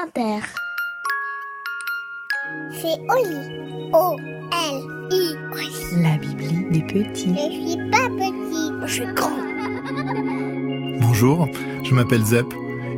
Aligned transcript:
Inter. 0.00 0.46
C'est 2.70 2.98
Oli. 3.08 3.90
O-L-I. 3.92 5.34
La 6.02 6.16
Bibli 6.18 6.66
des 6.70 6.82
petits. 6.82 7.34
Je 7.34 7.70
suis 7.70 7.90
pas 7.90 8.08
petit. 8.08 8.86
Je 8.86 8.92
suis 8.92 9.14
grand. 9.14 9.30
Bonjour, 11.00 11.48
je 11.82 11.94
m'appelle 11.94 12.22
Zep 12.22 12.46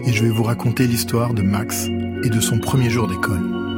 et 0.04 0.12
je 0.12 0.24
vais 0.24 0.30
vous 0.30 0.42
raconter 0.42 0.86
l'histoire 0.86 1.32
de 1.32 1.40
Max 1.40 1.86
et 2.22 2.28
de 2.28 2.40
son 2.40 2.58
premier 2.58 2.90
jour 2.90 3.08
d'école. 3.08 3.69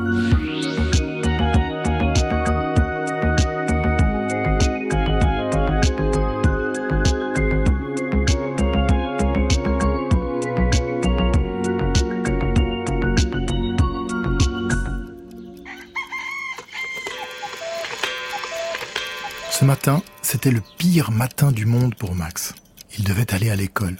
Ce 19.52 19.66
matin, 19.66 20.02
c'était 20.22 20.50
le 20.50 20.62
pire 20.79 21.11
matin 21.11 21.52
du 21.52 21.66
monde 21.66 21.94
pour 21.94 22.14
Max. 22.14 22.54
Il 22.98 23.04
devait 23.04 23.34
aller 23.34 23.50
à 23.50 23.54
l'école. 23.54 23.98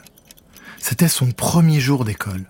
C'était 0.78 1.09
son 1.09 1.30
premier 1.30 1.78
jour 1.78 2.06
d'école. 2.06 2.47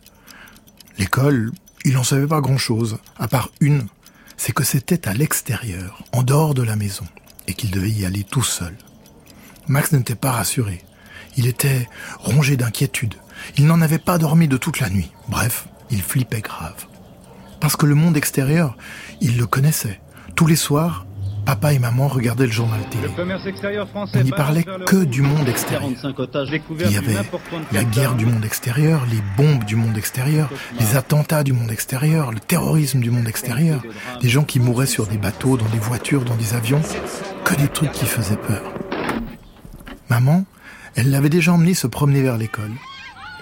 L'école, 0.99 1.51
il 1.85 1.95
n'en 1.95 2.05
savait 2.05 2.29
pas 2.29 2.41
grand-chose, 2.41 2.99
à 3.19 3.27
part 3.27 3.51
une, 3.61 3.89
c'est 4.37 4.53
que 4.53 4.63
c'était 4.63 5.09
à 5.09 5.15
l'extérieur, 5.15 6.05
en 6.13 6.23
dehors 6.23 6.55
de 6.55 6.63
la 6.63 6.77
maison, 6.77 7.05
et 7.49 7.55
qu'il 7.55 7.73
devait 7.73 7.91
y 7.91 8.07
aller 8.07 8.23
tout 8.23 8.45
seul. 8.45 8.79
Max 9.67 9.91
n'était 9.91 10.15
pas 10.15 10.31
rassuré. 10.31 10.85
Il 11.37 11.49
était 11.49 11.89
rongé 12.21 12.57
d'inquiétude. 12.57 13.17
Il 13.57 13.67
n'en 13.67 13.83
avait 13.83 13.99
pas 13.99 14.17
dormi 14.17 14.47
de 14.47 14.57
toute 14.57 14.79
la 14.79 14.91
nuit. 14.91 15.11
Bref, 15.29 15.67
il 15.91 16.03
flippait 16.03 16.41
grave. 16.41 16.87
Parce 17.59 17.75
que 17.75 17.85
le 17.87 17.97
monde 17.97 18.17
extérieur, 18.17 18.77
il 19.21 19.39
le 19.39 19.47
connaissait. 19.47 20.01
Tous 20.37 20.47
les 20.47 20.57
soirs, 20.57 21.05
papa 21.45 21.73
et 21.73 21.79
maman 21.79 22.09
regardaient 22.09 22.47
le 22.47 22.53
journal 22.53 22.81
télé. 22.91 23.09
On 24.15 24.23
n'y 24.23 24.31
parlait 24.31 24.65
que 24.87 25.05
du 25.05 25.23
monde 25.23 25.49
extérieur. 25.49 25.91
Il 25.91 26.91
y 26.91 26.97
avait 26.97 27.17
la 27.73 27.85
guerre 27.85 28.15
du 28.15 28.27
monde 28.27 28.45
extérieur, 28.45 29.07
les 29.11 29.23
bombes 29.37 29.65
du 29.65 29.77
monde 29.77 29.97
extérieur, 29.97 30.51
les 30.79 30.97
attentats 30.97 31.43
du 31.43 31.53
monde 31.53 31.71
extérieur, 31.71 32.33
le 32.33 32.41
terrorisme 32.41 33.01
du 33.01 33.11
monde 33.11 33.29
extérieur, 33.29 33.83
des 34.21 34.29
gens 34.29 34.45
qui 34.45 34.61
mouraient 34.61 34.87
sur 34.87 35.07
des 35.07 35.19
bateaux, 35.19 35.57
dans 35.57 35.69
des 35.69 35.79
voitures, 35.79 36.25
dans 36.25 36.37
des 36.37 36.55
avions, 36.55 36.83
que 37.45 37.55
des 37.55 37.69
trucs 37.69 37.93
qui 37.93 38.07
faisaient 38.07 38.37
peur. 38.37 38.63
Maman, 40.09 40.45
elle 40.95 41.11
l'avait 41.11 41.31
déjà 41.31 41.53
emmené 41.53 41.75
se 41.75 41.87
promener 41.87 42.23
vers 42.23 42.37
l'école, 42.37 42.73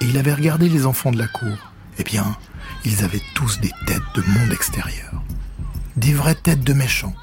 et 0.01 0.07
il 0.07 0.17
avait 0.17 0.35
regardé 0.35 0.69
les 0.69 0.87
enfants 0.87 1.11
de 1.11 1.19
la 1.19 1.27
cour. 1.27 1.57
Eh 1.98 2.05
bien, 2.05 2.37
ils 2.85 3.05
avaient 3.05 3.23
tous 3.35 3.61
des 3.61 3.73
têtes 3.87 4.01
de 4.14 4.23
monde 4.23 4.53
extérieur. 4.53 5.23
Des 5.97 6.14
vraies 6.14 6.37
têtes 6.37 6.62
de 6.62 6.73
méchants 6.73 7.14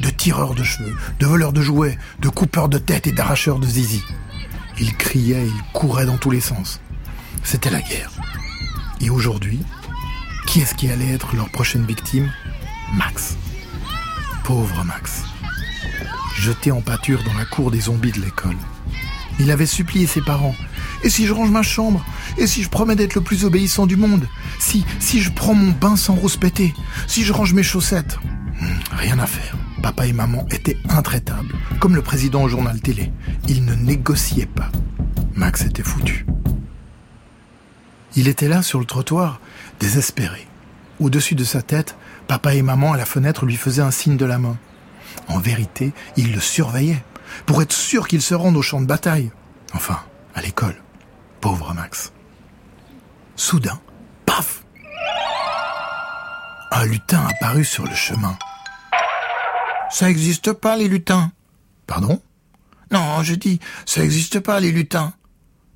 de 0.00 0.10
tireurs 0.10 0.54
de 0.54 0.64
cheveux, 0.64 0.94
de 1.20 1.26
voleurs 1.26 1.52
de 1.52 1.62
jouets, 1.62 1.98
de 2.20 2.28
coupeurs 2.28 2.68
de 2.68 2.78
tête 2.78 3.06
et 3.06 3.12
d'arracheurs 3.12 3.58
de 3.58 3.66
zizi. 3.66 4.02
Ils 4.78 4.96
criaient, 4.96 5.46
ils 5.46 5.72
couraient 5.72 6.06
dans 6.06 6.16
tous 6.16 6.30
les 6.30 6.40
sens. 6.40 6.80
C'était 7.42 7.70
la 7.70 7.80
guerre. 7.80 8.10
Et 9.00 9.10
aujourd'hui, 9.10 9.60
qui 10.46 10.60
est-ce 10.60 10.74
qui 10.74 10.90
allait 10.90 11.12
être 11.12 11.36
leur 11.36 11.50
prochaine 11.50 11.84
victime? 11.84 12.30
Max. 12.94 13.36
Pauvre 14.44 14.84
Max. 14.84 15.22
Jeté 16.36 16.70
en 16.70 16.80
pâture 16.80 17.22
dans 17.24 17.34
la 17.34 17.44
cour 17.44 17.70
des 17.70 17.82
zombies 17.82 18.12
de 18.12 18.20
l'école. 18.20 18.56
Il 19.40 19.50
avait 19.50 19.66
supplié 19.66 20.06
ses 20.06 20.20
parents. 20.20 20.54
Et 21.02 21.10
si 21.10 21.26
je 21.26 21.32
range 21.32 21.50
ma 21.50 21.62
chambre? 21.62 22.04
Et 22.38 22.46
si 22.46 22.62
je 22.62 22.68
promets 22.68 22.96
d'être 22.96 23.14
le 23.14 23.20
plus 23.20 23.44
obéissant 23.44 23.86
du 23.86 23.96
monde? 23.96 24.26
Si, 24.58 24.84
si 25.00 25.20
je 25.20 25.30
prends 25.30 25.54
mon 25.54 25.72
bain 25.72 25.96
sans 25.96 26.14
rouspéter 26.14 26.74
Si 27.06 27.24
je 27.24 27.32
range 27.32 27.52
mes 27.52 27.62
chaussettes? 27.62 28.18
Rien 28.92 29.18
à 29.18 29.26
faire. 29.26 29.56
Papa 29.84 30.06
et 30.06 30.14
maman 30.14 30.46
étaient 30.50 30.78
intraitables, 30.88 31.54
comme 31.78 31.94
le 31.94 32.00
président 32.00 32.42
au 32.42 32.48
journal 32.48 32.80
télé. 32.80 33.12
Ils 33.48 33.66
ne 33.66 33.74
négociaient 33.74 34.46
pas. 34.46 34.70
Max 35.34 35.66
était 35.66 35.82
foutu. 35.82 36.24
Il 38.16 38.26
était 38.26 38.48
là 38.48 38.62
sur 38.62 38.78
le 38.78 38.86
trottoir, 38.86 39.40
désespéré. 39.80 40.48
Au-dessus 41.00 41.34
de 41.34 41.44
sa 41.44 41.60
tête, 41.60 41.96
papa 42.28 42.54
et 42.54 42.62
maman 42.62 42.94
à 42.94 42.96
la 42.96 43.04
fenêtre 43.04 43.44
lui 43.44 43.56
faisaient 43.56 43.82
un 43.82 43.90
signe 43.90 44.16
de 44.16 44.24
la 44.24 44.38
main. 44.38 44.56
En 45.28 45.38
vérité, 45.38 45.92
ils 46.16 46.32
le 46.32 46.40
surveillaient, 46.40 47.04
pour 47.44 47.60
être 47.60 47.74
sûr 47.74 48.08
qu'il 48.08 48.22
se 48.22 48.34
rende 48.34 48.56
au 48.56 48.62
champ 48.62 48.80
de 48.80 48.86
bataille. 48.86 49.32
Enfin, 49.74 50.00
à 50.34 50.40
l'école. 50.40 50.82
Pauvre 51.42 51.74
Max. 51.74 52.14
Soudain, 53.36 53.78
paf 54.24 54.64
Un 56.70 56.86
lutin 56.86 57.26
apparut 57.28 57.66
sur 57.66 57.84
le 57.84 57.94
chemin. 57.94 58.38
Ça 59.94 60.06
n'existe 60.06 60.52
pas, 60.52 60.76
les 60.76 60.88
lutins. 60.88 61.30
Pardon? 61.86 62.20
Non, 62.90 63.22
je 63.22 63.36
dis, 63.36 63.60
ça 63.86 64.00
n'existe 64.00 64.40
pas, 64.40 64.58
les 64.58 64.72
lutins. 64.72 65.12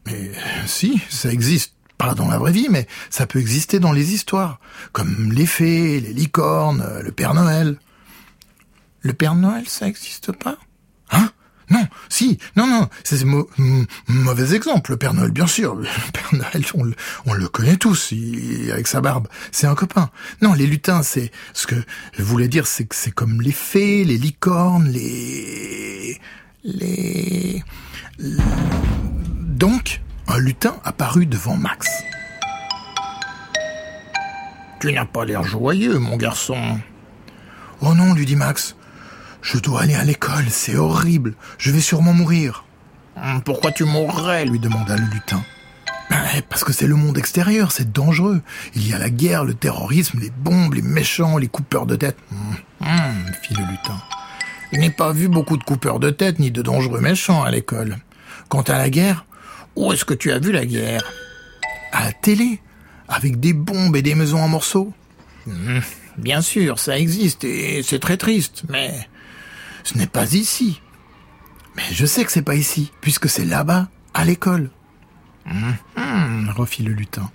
Mais 0.07 0.33
si, 0.67 1.01
ça 1.09 1.33
existe. 1.33 1.75
Pas 1.99 2.15
dans 2.15 2.27
la 2.27 2.37
vraie 2.37 2.51
vie, 2.51 2.67
mais 2.69 2.89
ça 3.11 3.29
peut 3.29 3.39
exister 3.39 3.79
dans 3.79 3.93
les 3.93 4.15
histoires. 4.15 4.59
Comme 4.91 5.31
les 5.33 5.47
fées, 5.47 6.01
les 6.01 6.13
licornes, 6.13 6.85
le 7.01 7.13
Père 7.13 7.33
Noël. 7.33 7.79
Le 9.03 9.13
Père 9.13 9.37
Noël, 9.37 9.69
ça 9.69 9.87
n'existe 9.87 10.33
pas? 10.33 10.59
Hein? 11.13 11.31
Non, 11.71 11.87
si, 12.09 12.39
non, 12.57 12.67
non, 12.67 12.89
c'est 13.05 13.23
un 13.23 13.85
mauvais 14.09 14.55
exemple. 14.55 14.93
Le 14.93 14.97
Père 14.97 15.13
Noël, 15.13 15.31
bien 15.31 15.47
sûr. 15.47 15.75
Le 15.75 15.85
Père 16.13 16.29
Noël, 16.33 16.65
on 17.27 17.35
le, 17.35 17.49
connaît 17.49 17.77
tous, 17.77 18.13
avec 18.73 18.87
sa 18.87 19.01
barbe. 19.01 19.29
C'est 19.53 19.67
un 19.67 19.75
copain. 19.75 20.11
Non, 20.41 20.55
les 20.55 20.67
lutins, 20.67 21.03
c'est 21.03 21.31
ce 21.53 21.67
que 21.67 21.77
je 22.17 22.23
voulais 22.23 22.49
dire, 22.49 22.67
c'est 22.67 22.85
que 22.85 22.95
c'est 22.95 23.11
comme 23.11 23.43
les 23.43 23.53
fées, 23.53 24.05
les 24.05 24.17
licornes, 24.17 24.89
les, 24.89 26.19
les. 26.65 27.63
Donc, 28.19 30.01
un 30.27 30.39
lutin 30.39 30.77
apparut 30.85 31.27
devant 31.27 31.57
Max. 31.57 31.89
Tu 34.81 34.93
n'as 34.93 35.05
pas 35.05 35.25
l'air 35.25 35.43
joyeux, 35.43 35.99
mon 35.99 36.17
garçon. 36.17 36.79
Oh 37.81 37.95
non, 37.95 38.15
lui 38.15 38.27
dit 38.27 38.37
Max. 38.37 38.77
Je 39.43 39.59
dois 39.59 39.83
aller 39.83 39.95
à 39.95 40.05
l'école, 40.05 40.47
c'est 40.51 40.77
horrible. 40.77 41.35
Je 41.59 41.71
vais 41.71 41.81
sûrement 41.81 42.13
mourir. 42.13 42.65
Hum, 43.17 43.43
pourquoi 43.43 43.73
tu 43.73 43.85
mourrais 43.85 44.45
lui 44.45 44.59
demanda 44.59 44.97
le 44.97 45.07
lutin. 45.07 45.43
Ben, 46.11 46.19
parce 46.49 46.65
que 46.65 46.73
c'est 46.73 46.87
le 46.87 46.95
monde 46.95 47.19
extérieur, 47.19 47.73
c'est 47.73 47.93
dangereux. 47.93 48.41
Il 48.75 48.89
y 48.89 48.95
a 48.95 48.99
la 48.99 49.11
guerre, 49.11 49.45
le 49.45 49.55
terrorisme, 49.55 50.19
les 50.21 50.31
bombes, 50.31 50.75
les 50.75 50.83
méchants, 50.83 51.37
les 51.37 51.49
coupeurs 51.49 51.87
de 51.87 51.97
tête. 51.97 52.17
Hum, 52.33 52.57
hum, 52.89 53.33
fit 53.43 53.55
le 53.55 53.65
lutin. 53.65 54.01
Je 54.73 54.79
n'ai 54.79 54.91
pas 54.91 55.13
vu 55.13 55.29
beaucoup 55.29 55.57
de 55.57 55.65
coupeurs 55.65 55.99
de 55.99 56.11
tête 56.11 56.39
ni 56.39 56.51
de 56.51 56.63
dangereux 56.63 57.01
méchants 57.01 57.43
à 57.43 57.51
l'école. 57.51 57.99
Quant 58.49 58.63
à 58.63 58.79
la 58.79 58.91
guerre, 58.91 59.25
où 59.77 59.93
est-ce 59.93 60.05
que 60.05 60.15
tu 60.15 60.33
as 60.33 60.39
vu 60.39 60.53
la 60.53 60.67
guerre? 60.67 61.05
À 61.93 62.05
la 62.05 62.13
télé, 62.13 62.61
avec 63.09 63.41
des 63.41 63.53
bombes 63.53 63.97
et 63.97 64.03
des 64.03 64.15
maisons 64.15 64.41
en 64.41 64.49
morceaux? 64.49 64.93
Bien 66.19 66.43
sûr, 66.43 66.79
ça 66.79 66.99
existe 66.99 67.45
et 67.45 67.83
c'est 67.83 67.99
très 67.99 68.17
triste, 68.17 68.65
mais 68.69 69.09
ce 69.85 69.97
n'est 69.97 70.07
pas 70.07 70.35
ici. 70.35 70.81
Mais 71.77 71.85
je 71.93 72.07
sais 72.07 72.25
que 72.25 72.33
c'est 72.33 72.43
pas 72.43 72.57
ici, 72.57 72.93
puisque 73.01 73.29
c'est 73.29 73.45
là-bas, 73.45 73.89
à 74.15 74.25
l'école. 74.25 74.71
Hum, 75.49 75.77
hum, 75.97 76.53
refit 76.57 76.83
le 76.83 76.93
lutin. 76.93 77.31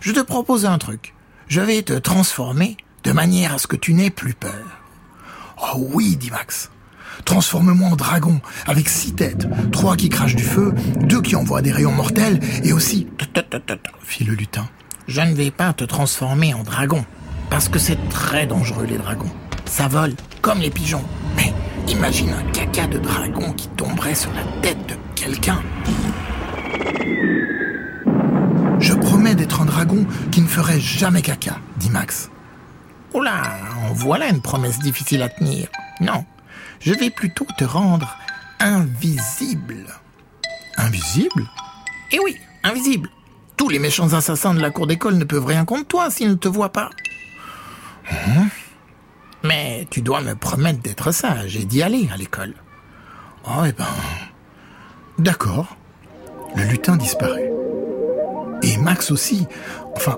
Je 0.00 0.12
te 0.12 0.20
propose 0.20 0.66
un 0.66 0.78
truc. 0.78 1.14
Je 1.46 1.60
vais 1.60 1.82
te 1.82 1.94
transformer 1.94 2.76
de 3.04 3.12
manière 3.12 3.54
à 3.54 3.58
ce 3.58 3.66
que 3.66 3.76
tu 3.76 3.94
n'aies 3.94 4.10
plus 4.10 4.34
peur. 4.34 4.82
Oh 5.56 5.88
oui, 5.94 6.16
dit 6.16 6.30
Max. 6.30 6.70
Transforme-moi 7.24 7.88
en 7.88 7.96
dragon, 7.96 8.40
avec 8.66 8.88
six 8.88 9.12
têtes, 9.12 9.48
trois 9.72 9.96
qui 9.96 10.08
crachent 10.08 10.36
du 10.36 10.44
feu, 10.44 10.72
deux 11.00 11.20
qui 11.20 11.36
envoient 11.36 11.62
des 11.62 11.72
rayons 11.72 11.92
mortels, 11.92 12.40
et 12.62 12.72
aussi... 12.72 13.06
fit 14.04 14.24
le 14.24 14.34
lutin. 14.34 14.68
Je 15.08 15.20
ne 15.20 15.34
vais 15.34 15.50
pas 15.50 15.72
te 15.72 15.84
transformer 15.84 16.54
en 16.54 16.62
dragon, 16.62 17.04
parce 17.50 17.68
que 17.68 17.78
c'est 17.78 18.08
très 18.08 18.46
dangereux 18.46 18.86
les 18.86 18.98
dragons. 18.98 19.30
Ça 19.64 19.88
vole, 19.88 20.14
comme 20.40 20.60
les 20.60 20.70
pigeons. 20.70 21.04
Mais 21.36 21.52
Imagine 21.88 22.34
un 22.34 22.42
caca 22.52 22.86
de 22.86 22.98
dragon 22.98 23.50
qui 23.54 23.66
tomberait 23.68 24.14
sur 24.14 24.30
la 24.34 24.42
tête 24.60 24.86
de 24.86 24.94
quelqu'un. 25.14 25.62
Je 28.78 28.92
promets 28.92 29.34
d'être 29.34 29.62
un 29.62 29.64
dragon 29.64 30.06
qui 30.30 30.42
ne 30.42 30.46
ferait 30.46 30.80
jamais 30.80 31.22
caca, 31.22 31.56
dit 31.78 31.88
Max. 31.88 32.30
Oula, 33.14 33.40
voilà 33.94 34.28
une 34.28 34.42
promesse 34.42 34.78
difficile 34.80 35.22
à 35.22 35.30
tenir. 35.30 35.68
Non, 36.02 36.26
je 36.80 36.92
vais 36.92 37.08
plutôt 37.08 37.46
te 37.56 37.64
rendre 37.64 38.18
invisible. 38.60 39.86
Invisible? 40.76 41.48
Eh 42.12 42.18
oui, 42.22 42.36
invisible. 42.64 43.08
Tous 43.56 43.70
les 43.70 43.78
méchants 43.78 44.12
assassins 44.12 44.52
de 44.52 44.60
la 44.60 44.70
cour 44.70 44.86
d'école 44.86 45.16
ne 45.16 45.24
peuvent 45.24 45.46
rien 45.46 45.64
contre 45.64 45.88
toi 45.88 46.10
s'ils 46.10 46.28
ne 46.28 46.34
te 46.34 46.48
voient 46.48 46.72
pas. 46.72 46.90
Hein? 48.10 48.48
Mais 49.42 49.86
tu 49.90 50.02
dois 50.02 50.20
me 50.20 50.34
promettre 50.34 50.80
d'être 50.80 51.12
sage 51.12 51.56
et 51.56 51.64
d'y 51.64 51.82
aller 51.82 52.08
à 52.12 52.16
l'école. 52.16 52.54
Oh, 53.46 53.62
eh 53.66 53.72
ben. 53.72 53.86
D'accord. 55.18 55.76
Le 56.56 56.64
lutin 56.64 56.96
disparut. 56.96 57.50
Et 58.62 58.76
Max 58.78 59.10
aussi. 59.10 59.46
Enfin, 59.94 60.16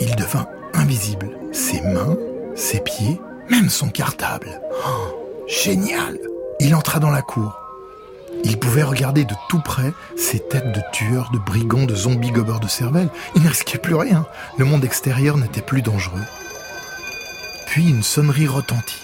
il 0.00 0.14
devint 0.16 0.46
invisible. 0.74 1.30
Ses 1.52 1.80
mains, 1.82 2.16
ses 2.54 2.80
pieds, 2.80 3.20
même 3.50 3.70
son 3.70 3.88
cartable. 3.88 4.60
Oh, 4.86 5.44
génial 5.46 6.18
Il 6.60 6.74
entra 6.74 6.98
dans 6.98 7.10
la 7.10 7.22
cour. 7.22 7.58
Il 8.44 8.58
pouvait 8.58 8.82
regarder 8.82 9.24
de 9.24 9.34
tout 9.48 9.60
près 9.60 9.92
ces 10.16 10.40
têtes 10.40 10.72
de 10.72 10.80
tueurs, 10.92 11.30
de 11.32 11.38
brigands, 11.38 11.84
de 11.84 11.94
zombies 11.94 12.32
gobeurs 12.32 12.60
de 12.60 12.68
cervelle. 12.68 13.08
Il 13.36 13.42
ne 13.42 13.48
risquait 13.48 13.78
plus 13.78 13.94
rien. 13.94 14.26
Le 14.58 14.64
monde 14.64 14.84
extérieur 14.84 15.36
n'était 15.36 15.62
plus 15.62 15.82
dangereux. 15.82 16.24
Puis 17.72 17.88
une 17.88 18.02
sonnerie 18.02 18.48
retentit. 18.48 19.00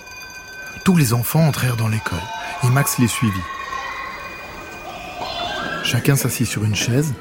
Tous 0.84 0.94
les 0.94 1.14
enfants 1.14 1.48
entrèrent 1.48 1.78
dans 1.78 1.88
l'école 1.88 2.20
et 2.62 2.66
Max 2.68 2.98
les 2.98 3.08
suivit. 3.08 3.32
Chacun 5.82 6.16
s'assit 6.16 6.46
sur 6.46 6.64
une 6.64 6.74
chaise. 6.74 7.14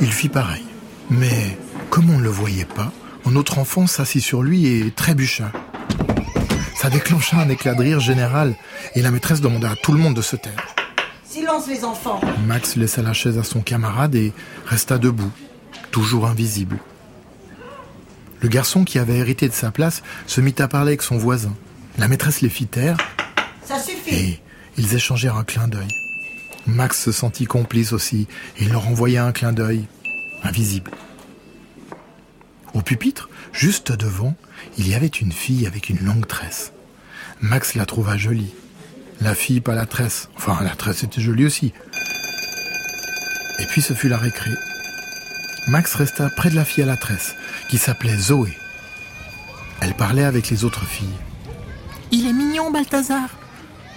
Il 0.00 0.10
fit 0.10 0.30
pareil. 0.30 0.64
Mais 1.10 1.58
comme 1.90 2.08
on 2.08 2.16
ne 2.16 2.22
le 2.22 2.30
voyait 2.30 2.64
pas, 2.64 2.90
un 3.26 3.36
autre 3.36 3.58
enfant 3.58 3.86
s'assit 3.86 4.22
sur 4.22 4.42
lui 4.42 4.64
et 4.64 4.90
trébucha. 4.92 5.52
Ça 6.74 6.88
déclencha 6.88 7.36
un 7.36 7.50
éclat 7.50 7.74
de 7.74 7.82
rire 7.82 8.00
général 8.00 8.56
et 8.94 9.02
la 9.02 9.10
maîtresse 9.10 9.42
demanda 9.42 9.72
à 9.72 9.76
tout 9.76 9.92
le 9.92 9.98
monde 9.98 10.14
de 10.14 10.22
se 10.22 10.36
taire. 10.36 10.74
Silence 11.22 11.68
les 11.68 11.84
enfants. 11.84 12.22
Max 12.46 12.76
laissa 12.76 13.02
la 13.02 13.12
chaise 13.12 13.36
à 13.36 13.44
son 13.44 13.60
camarade 13.60 14.14
et 14.14 14.32
resta 14.64 14.96
debout, 14.96 15.32
toujours 15.90 16.26
invisible. 16.26 16.78
Le 18.40 18.48
garçon 18.48 18.84
qui 18.84 18.98
avait 18.98 19.16
hérité 19.16 19.48
de 19.48 19.54
sa 19.54 19.70
place 19.70 20.02
se 20.26 20.40
mit 20.40 20.54
à 20.58 20.68
parler 20.68 20.90
avec 20.90 21.02
son 21.02 21.16
voisin. 21.16 21.54
La 21.98 22.08
maîtresse 22.08 22.40
les 22.40 22.48
fit 22.48 22.66
taire 22.66 22.96
Ça 23.64 23.78
suffit. 23.78 24.14
et 24.14 24.40
ils 24.76 24.94
échangèrent 24.94 25.36
un 25.36 25.44
clin 25.44 25.68
d'œil. 25.68 25.88
Max 26.66 27.02
se 27.02 27.12
sentit 27.12 27.44
complice 27.46 27.92
aussi 27.92 28.26
et 28.58 28.64
il 28.64 28.72
leur 28.72 28.88
envoya 28.88 29.24
un 29.24 29.32
clin 29.32 29.52
d'œil, 29.52 29.84
invisible. 30.42 30.90
Au 32.72 32.82
pupitre, 32.82 33.28
juste 33.52 33.92
devant, 33.92 34.34
il 34.78 34.88
y 34.88 34.94
avait 34.94 35.06
une 35.06 35.30
fille 35.32 35.66
avec 35.66 35.88
une 35.90 36.00
longue 36.04 36.26
tresse. 36.26 36.72
Max 37.40 37.74
la 37.74 37.86
trouva 37.86 38.16
jolie. 38.16 38.52
La 39.20 39.34
fille, 39.34 39.60
pas 39.60 39.74
la 39.74 39.86
tresse. 39.86 40.28
Enfin, 40.36 40.58
la 40.62 40.74
tresse 40.74 41.04
était 41.04 41.20
jolie 41.20 41.44
aussi. 41.46 41.72
Et 43.60 43.66
puis 43.66 43.80
ce 43.80 43.92
fut 43.94 44.08
la 44.08 44.18
récré. 44.18 44.50
Max 45.66 45.94
resta 45.94 46.28
près 46.28 46.50
de 46.50 46.56
la 46.56 46.64
fille 46.64 46.84
à 46.84 46.86
la 46.86 46.96
tresse, 46.96 47.34
qui 47.68 47.78
s'appelait 47.78 48.16
Zoé. 48.16 48.56
Elle 49.80 49.94
parlait 49.94 50.24
avec 50.24 50.50
les 50.50 50.64
autres 50.64 50.84
filles. 50.84 51.08
Il 52.10 52.26
est 52.26 52.32
mignon, 52.32 52.70
Balthazar. 52.70 53.30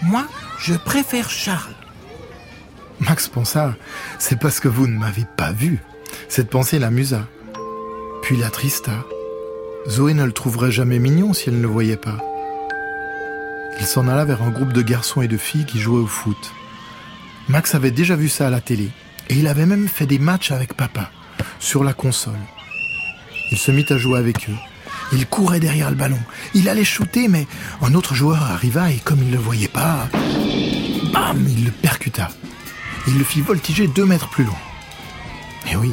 Moi, 0.02 0.26
je 0.60 0.76
préfère 0.76 1.30
Charles. 1.30 1.74
Max 3.00 3.28
pensa, 3.28 3.76
c'est 4.18 4.40
parce 4.40 4.60
que 4.60 4.68
vous 4.68 4.88
ne 4.88 4.98
m'avez 4.98 5.26
pas 5.36 5.52
vu. 5.52 5.80
Cette 6.30 6.50
pensée 6.50 6.80
l'amusa. 6.80 7.28
Puis 8.22 8.38
l'attrista. 8.38 9.06
Zoé 9.88 10.14
ne 10.14 10.26
le 10.26 10.32
trouverait 10.32 10.72
jamais 10.72 11.00
mignon 11.00 11.34
si 11.34 11.50
elle 11.50 11.58
ne 11.58 11.62
le 11.62 11.68
voyait 11.68 11.98
pas. 11.98 12.18
Il 13.80 13.86
s'en 13.86 14.08
alla 14.08 14.26
vers 14.26 14.42
un 14.42 14.50
groupe 14.50 14.74
de 14.74 14.82
garçons 14.82 15.22
et 15.22 15.28
de 15.28 15.38
filles 15.38 15.66
qui 15.66 15.80
jouaient 15.80 16.02
au 16.02 16.08
foot. 16.08 16.54
Max 17.50 17.76
avait 17.76 17.92
déjà 17.92 18.16
vu 18.16 18.30
ça 18.30 18.48
à 18.48 18.50
la 18.50 18.62
télé, 18.62 18.90
et 19.30 19.36
il 19.36 19.48
avait 19.48 19.66
même 19.66 19.88
fait 19.88 20.06
des 20.06 20.20
matchs 20.20 20.52
avec 20.52 20.74
papa, 20.74 21.12
sur 21.60 21.84
la 21.84 21.94
console. 21.94 22.40
Il 23.52 23.58
se 23.58 23.72
mit 23.72 23.86
à 23.90 23.98
jouer 23.98 24.20
avec 24.20 24.50
eux. 24.50 24.56
Il 25.14 25.26
courait 25.26 25.60
derrière 25.60 25.90
le 25.90 25.96
ballon. 25.96 26.20
Il 26.54 26.68
allait 26.70 26.84
shooter, 26.84 27.28
mais 27.28 27.48
un 27.82 27.94
autre 27.94 28.14
joueur 28.14 28.44
arriva 28.44 28.92
et 28.92 28.98
comme 28.98 29.20
il 29.20 29.28
ne 29.28 29.34
le 29.34 29.38
voyait 29.40 29.68
pas, 29.68 30.10
bam, 31.14 31.46
il 31.48 31.66
le 31.66 31.72
percuta. 31.72 32.30
Il 33.08 33.18
le 33.18 33.24
fit 33.24 33.42
voltiger 33.42 33.88
deux 33.88 34.06
mètres 34.06 34.30
plus 34.30 34.44
loin. 34.44 34.58
Et 35.72 35.76
oui, 35.76 35.92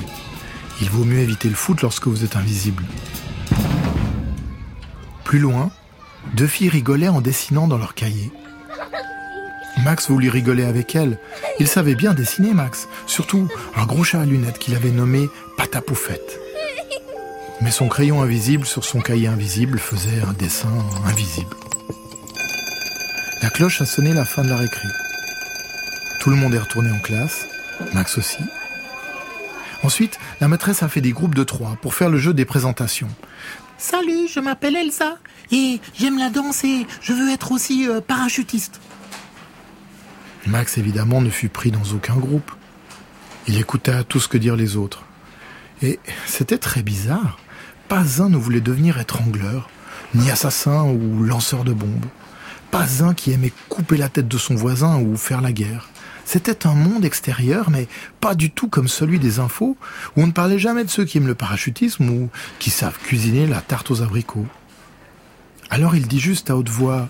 il 0.80 0.90
vaut 0.90 1.04
mieux 1.04 1.18
éviter 1.18 1.48
le 1.48 1.54
foot 1.54 1.80
lorsque 1.82 2.08
vous 2.08 2.24
êtes 2.24 2.36
invisible. 2.36 2.84
Plus 5.22 5.38
loin, 5.38 5.70
deux 6.34 6.46
filles 6.46 6.68
rigolaient 6.68 7.08
en 7.08 7.20
dessinant 7.20 7.68
dans 7.68 7.78
leur 7.78 7.94
cahier. 7.94 8.32
Max 9.84 10.08
voulut 10.08 10.30
rigoler 10.30 10.64
avec 10.64 10.94
elles. 10.94 11.18
Il 11.60 11.68
savait 11.68 11.94
bien 11.94 12.14
dessiner, 12.14 12.54
Max. 12.54 12.88
Surtout 13.06 13.48
un 13.76 13.84
gros 13.84 14.02
chat 14.02 14.20
à 14.20 14.24
lunettes 14.24 14.58
qu'il 14.58 14.74
avait 14.74 14.90
nommé 14.90 15.28
Patapoufette. 15.58 16.40
Mais 17.60 17.70
son 17.70 17.88
crayon 17.88 18.22
invisible 18.22 18.64
sur 18.64 18.82
son 18.82 19.00
cahier 19.00 19.28
invisible 19.28 19.78
faisait 19.78 20.22
un 20.26 20.32
dessin 20.32 20.72
invisible. 21.04 21.54
La 23.42 23.50
cloche 23.50 23.82
a 23.82 23.86
sonné 23.86 24.14
la 24.14 24.24
fin 24.24 24.42
de 24.42 24.48
la 24.48 24.56
récré. 24.56 24.88
Tout 26.20 26.30
le 26.30 26.36
monde 26.36 26.54
est 26.54 26.58
retourné 26.58 26.90
en 26.90 27.00
classe, 27.00 27.46
Max 27.92 28.16
aussi. 28.16 28.38
Ensuite, 29.82 30.18
la 30.40 30.48
maîtresse 30.48 30.82
a 30.82 30.88
fait 30.88 31.02
des 31.02 31.12
groupes 31.12 31.34
de 31.34 31.44
trois 31.44 31.76
pour 31.82 31.92
faire 31.92 32.08
le 32.08 32.16
jeu 32.16 32.32
des 32.32 32.46
présentations. 32.46 33.10
Salut, 33.76 34.28
je 34.32 34.40
m'appelle 34.40 34.76
Elsa. 34.76 35.18
Et 35.52 35.78
j'aime 35.98 36.18
la 36.18 36.30
danse 36.30 36.64
et 36.64 36.86
je 37.02 37.12
veux 37.12 37.30
être 37.30 37.52
aussi 37.52 37.86
euh, 37.86 38.00
parachutiste. 38.00 38.80
Max, 40.46 40.78
évidemment, 40.78 41.20
ne 41.20 41.30
fut 41.30 41.48
pris 41.48 41.70
dans 41.70 41.84
aucun 41.94 42.16
groupe. 42.16 42.50
Il 43.46 43.58
écouta 43.58 44.04
tout 44.04 44.20
ce 44.20 44.28
que 44.28 44.38
dirent 44.38 44.56
les 44.56 44.76
autres. 44.76 45.04
Et 45.82 45.98
c'était 46.26 46.58
très 46.58 46.82
bizarre. 46.82 47.38
Pas 47.88 48.22
un 48.22 48.28
ne 48.28 48.36
voulait 48.36 48.60
devenir 48.60 48.98
étrangleur, 48.98 49.68
ni 50.14 50.30
assassin 50.30 50.84
ou 50.84 51.22
lanceur 51.22 51.64
de 51.64 51.72
bombes. 51.72 52.06
Pas 52.70 53.04
un 53.04 53.14
qui 53.14 53.32
aimait 53.32 53.52
couper 53.68 53.96
la 53.96 54.08
tête 54.08 54.28
de 54.28 54.38
son 54.38 54.54
voisin 54.54 54.98
ou 54.98 55.16
faire 55.16 55.40
la 55.40 55.52
guerre. 55.52 55.88
C'était 56.24 56.66
un 56.66 56.74
monde 56.74 57.04
extérieur, 57.04 57.70
mais 57.70 57.86
pas 58.20 58.34
du 58.34 58.50
tout 58.50 58.68
comme 58.68 58.88
celui 58.88 59.18
des 59.18 59.38
infos, 59.38 59.76
où 60.16 60.22
on 60.22 60.26
ne 60.26 60.32
parlait 60.32 60.58
jamais 60.58 60.84
de 60.84 60.90
ceux 60.90 61.04
qui 61.04 61.18
aiment 61.18 61.26
le 61.26 61.34
parachutisme 61.34 62.08
ou 62.08 62.30
qui 62.58 62.70
savent 62.70 62.98
cuisiner 62.98 63.46
la 63.46 63.60
tarte 63.60 63.90
aux 63.90 64.02
abricots. 64.02 64.46
Alors 65.70 65.94
il 65.94 66.08
dit 66.08 66.20
juste 66.20 66.50
à 66.50 66.56
haute 66.56 66.68
voix 66.68 67.08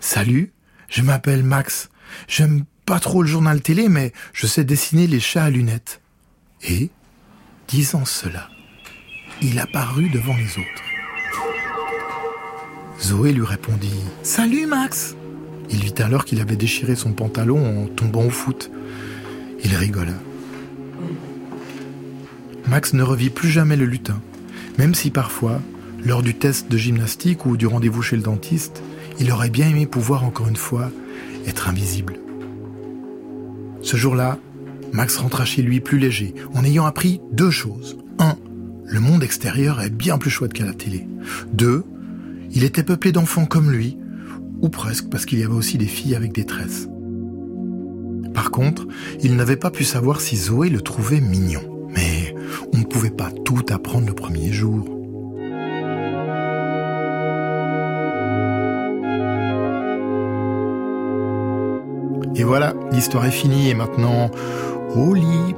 Salut, 0.00 0.52
je 0.88 1.02
m'appelle 1.02 1.42
Max. 1.42 1.90
J'aime 2.28 2.64
pas 2.86 3.00
trop 3.00 3.22
le 3.22 3.28
journal 3.28 3.60
télé, 3.60 3.88
mais 3.88 4.12
je 4.32 4.46
sais 4.46 4.64
dessiner 4.64 5.06
les 5.06 5.20
chats 5.20 5.44
à 5.44 5.50
lunettes. 5.50 6.00
Et, 6.62 6.90
disant 7.68 8.04
cela, 8.04 8.48
il 9.42 9.58
apparut 9.58 10.10
devant 10.10 10.36
les 10.36 10.58
autres. 10.58 10.82
Zoé 13.00 13.32
lui 13.32 13.44
répondit 13.44 13.94
Salut, 14.22 14.66
Max. 14.66 15.16
Il 15.70 15.78
vit 15.84 15.94
alors 16.02 16.24
qu'il 16.24 16.40
avait 16.40 16.56
déchiré 16.56 16.96
son 16.96 17.12
pantalon 17.12 17.84
en 17.84 17.86
tombant 17.86 18.24
au 18.24 18.30
foot. 18.30 18.70
Il 19.64 19.74
rigola. 19.74 20.14
Max 22.66 22.92
ne 22.92 23.02
revit 23.02 23.30
plus 23.30 23.50
jamais 23.50 23.76
le 23.76 23.86
lutin, 23.86 24.20
même 24.78 24.94
si 24.94 25.10
parfois, 25.10 25.60
lors 26.04 26.22
du 26.22 26.34
test 26.34 26.70
de 26.70 26.76
gymnastique 26.76 27.46
ou 27.46 27.56
du 27.56 27.66
rendez-vous 27.66 28.02
chez 28.02 28.16
le 28.16 28.22
dentiste, 28.22 28.82
il 29.20 29.30
aurait 29.30 29.50
bien 29.50 29.68
aimé 29.68 29.86
pouvoir 29.86 30.24
encore 30.24 30.48
une 30.48 30.56
fois 30.56 30.90
être 31.46 31.68
invisible. 31.68 32.18
Ce 33.82 33.96
jour-là, 33.96 34.38
Max 34.92 35.16
rentra 35.18 35.44
chez 35.44 35.62
lui 35.62 35.80
plus 35.80 35.98
léger, 35.98 36.34
en 36.54 36.64
ayant 36.64 36.86
appris 36.86 37.20
deux 37.32 37.50
choses. 37.50 37.98
Un, 38.18 38.36
le 38.84 38.98
monde 38.98 39.22
extérieur 39.22 39.80
est 39.80 39.90
bien 39.90 40.18
plus 40.18 40.30
chouette 40.30 40.52
qu'à 40.52 40.64
la 40.64 40.72
télé. 40.72 41.06
Deux, 41.52 41.84
il 42.52 42.64
était 42.64 42.82
peuplé 42.82 43.12
d'enfants 43.12 43.46
comme 43.46 43.70
lui, 43.70 43.96
ou 44.62 44.68
presque 44.68 45.08
parce 45.08 45.26
qu'il 45.26 45.38
y 45.38 45.44
avait 45.44 45.54
aussi 45.54 45.78
des 45.78 45.86
filles 45.86 46.16
avec 46.16 46.32
des 46.32 46.44
tresses. 46.44 46.88
Par 48.34 48.50
contre, 48.50 48.86
il 49.22 49.36
n'avait 49.36 49.56
pas 49.56 49.70
pu 49.70 49.84
savoir 49.84 50.20
si 50.20 50.36
Zoé 50.36 50.70
le 50.70 50.80
trouvait 50.80 51.20
mignon. 51.20 51.62
Mais 51.90 52.34
on 52.72 52.78
ne 52.78 52.84
pouvait 52.84 53.10
pas 53.10 53.30
tout 53.44 53.64
apprendre 53.70 54.06
le 54.06 54.14
premier 54.14 54.52
jour. 54.52 54.99
Voilà, 62.50 62.74
l'histoire 62.90 63.24
est 63.26 63.30
finie 63.30 63.70
et 63.70 63.74
maintenant, 63.74 64.28
au 64.96 65.14
lit 65.14 65.54